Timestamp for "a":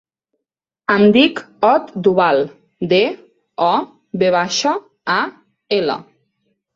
5.17-5.19